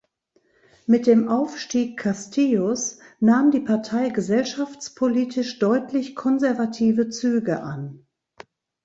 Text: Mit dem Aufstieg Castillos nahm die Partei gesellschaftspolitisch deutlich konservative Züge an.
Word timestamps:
Mit 0.87 1.05
dem 1.05 1.27
Aufstieg 1.29 1.99
Castillos 1.99 2.97
nahm 3.19 3.51
die 3.51 3.59
Partei 3.59 4.09
gesellschaftspolitisch 4.09 5.59
deutlich 5.59 6.15
konservative 6.15 7.09
Züge 7.09 7.61
an. 7.61 8.07